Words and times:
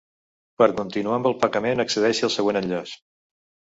Per 0.61 0.67
continuar 0.79 1.13
amb 1.21 1.29
el 1.31 1.37
pagament 1.45 1.85
accedeixi 1.85 2.27
al 2.29 2.33
següent 2.39 2.61
enllaç:. 2.63 2.99